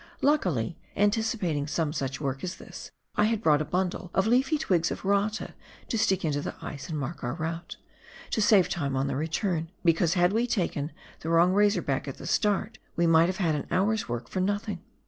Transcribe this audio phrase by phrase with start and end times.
[0.23, 4.89] Luckily, anticipating some such work as this, I had brought a bundle of leafy twigs
[4.89, 5.53] of rata
[5.89, 7.77] to stick into the ice and mark our route,
[8.31, 12.17] to save time on the return, because had we taken the wrong razor back at
[12.17, 14.81] the start, we might have had an hour's work for nothing.